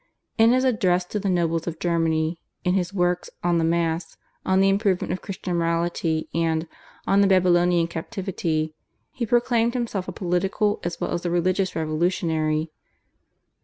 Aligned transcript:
In 0.39 0.51
his 0.51 0.65
/Address 0.65 1.07
to 1.09 1.19
the 1.19 1.29
Nobles 1.29 1.67
of 1.67 1.77
Germany/, 1.77 2.39
in 2.63 2.73
his 2.73 2.91
works 2.91 3.29
/On 3.43 3.59
the 3.59 3.63
Mass/, 3.63 4.17
/On 4.43 4.59
the 4.59 4.67
Improvement 4.67 5.13
of 5.13 5.21
Christian 5.21 5.55
Morality/, 5.57 6.27
and 6.33 6.67
/On 7.07 7.21
the 7.21 7.27
Babylonian 7.27 7.85
Captivity/, 7.87 8.73
he 9.11 9.27
proclaimed 9.27 9.75
himself 9.75 10.07
a 10.07 10.11
political 10.11 10.79
as 10.83 10.99
well 10.99 11.11
as 11.13 11.23
a 11.23 11.29
religious 11.29 11.75
revolutionary. 11.75 12.71